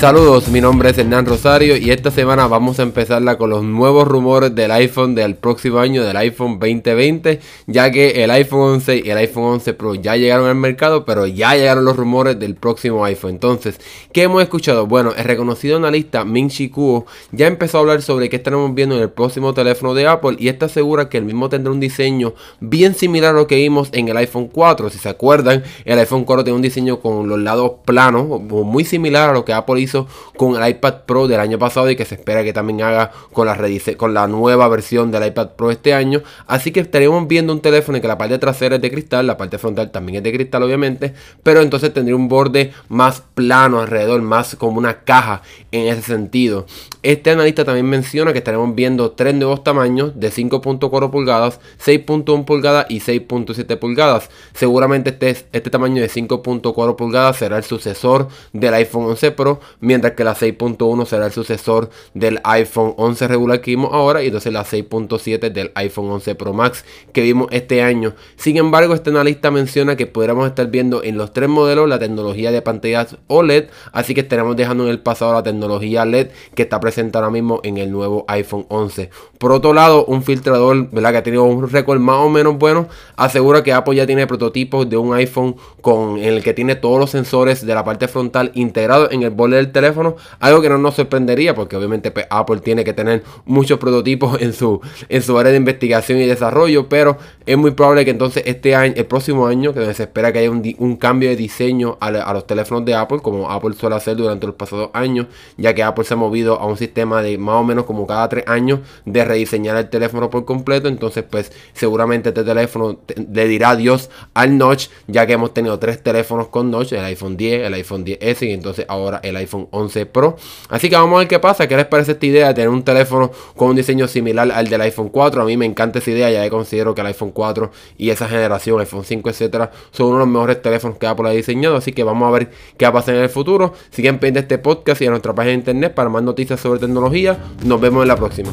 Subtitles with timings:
[0.00, 4.08] Saludos, mi nombre es Hernán Rosario y esta semana vamos a empezarla con los nuevos
[4.08, 9.10] rumores del iPhone del próximo año, del iPhone 2020, ya que el iPhone 11 y
[9.10, 13.04] el iPhone 11 Pro ya llegaron al mercado, pero ya llegaron los rumores del próximo
[13.04, 13.32] iPhone.
[13.32, 13.78] Entonces,
[14.10, 14.86] ¿qué hemos escuchado?
[14.86, 18.96] Bueno, el reconocido analista Ming Chi Kuo ya empezó a hablar sobre qué estaremos viendo
[18.96, 22.32] en el próximo teléfono de Apple y está segura que el mismo tendrá un diseño
[22.60, 24.88] bien similar a lo que vimos en el iPhone 4.
[24.88, 29.28] Si se acuerdan, el iPhone 4 tiene un diseño con los lados planos, muy similar
[29.28, 29.89] a lo que Apple hizo
[30.36, 33.46] con el iPad Pro del año pasado y que se espera que también haga con
[33.46, 33.58] la,
[33.96, 36.22] con la nueva versión del iPad Pro este año.
[36.46, 39.36] Así que estaremos viendo un teléfono en que la parte trasera es de cristal, la
[39.36, 44.22] parte frontal también es de cristal obviamente, pero entonces tendría un borde más plano alrededor,
[44.22, 46.66] más como una caja en ese sentido.
[47.02, 52.86] Este analista también menciona que estaremos viendo tres nuevos tamaños de 5.4 pulgadas, 6.1 pulgadas
[52.90, 54.28] y 6.7 pulgadas.
[54.54, 60.14] Seguramente este, este tamaño de 5.4 pulgadas será el sucesor del iPhone 11 Pro, mientras
[60.14, 64.52] que la 6.1 será el sucesor del iPhone 11 regular que vimos ahora y entonces
[64.52, 68.14] la 6.7 del iPhone 11 Pro Max que vimos este año.
[68.36, 72.50] Sin embargo, este analista menciona que podríamos estar viendo en los tres modelos la tecnología
[72.50, 76.80] de pantallas OLED, así que estaremos dejando en el pasado la tecnología LED que está
[76.80, 79.10] presente ahora mismo en el nuevo iPhone 11.
[79.38, 81.12] Por otro lado, un filtrador ¿verdad?
[81.12, 84.88] que ha tenido un récord más o menos bueno, asegura que Apple ya tiene prototipos
[84.88, 88.50] de un iPhone con en el que tiene todos los sensores de la parte frontal
[88.54, 92.84] integrados en el borde teléfono, algo que no nos sorprendería porque obviamente pues, Apple tiene
[92.84, 97.56] que tener muchos prototipos en su, en su área de investigación y desarrollo, pero es
[97.56, 100.96] muy probable que entonces este año, el próximo año, que se espera que haya un,
[100.96, 104.90] cambio de diseño a, los teléfonos de Apple, como Apple suele hacer durante los pasados
[104.92, 105.26] años,
[105.56, 108.28] ya que Apple se ha movido a un sistema de más o menos como cada
[108.28, 113.00] tres años de rediseñar el teléfono por completo, entonces pues seguramente este teléfono
[113.32, 117.36] le dirá adiós al notch, ya que hemos tenido tres teléfonos con notch, el iPhone
[117.36, 120.36] 10, el iPhone 10S y entonces ahora el iPhone iPhone 11 Pro.
[120.68, 121.68] Así que vamos a ver qué pasa.
[121.68, 124.80] ¿Qué les parece esta idea de tener un teléfono con un diseño similar al del
[124.82, 125.42] iPhone 4?
[125.42, 126.30] A mí me encanta esa idea.
[126.30, 130.24] Ya considero que el iPhone 4 y esa generación, iPhone 5, etcétera, son uno de
[130.24, 131.76] los mejores teléfonos que Apple ha diseñado.
[131.76, 133.72] Así que vamos a ver qué va a pasar en el futuro.
[133.90, 137.38] Siguen pendientes este podcast y a nuestra página de internet para más noticias sobre tecnología.
[137.64, 138.52] Nos vemos en la próxima.